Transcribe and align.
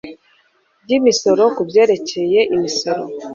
ry 0.83 0.91
imisoro 0.97 1.43
ku 1.55 1.61
byerekeye 1.69 2.39
imisoro 2.55 3.03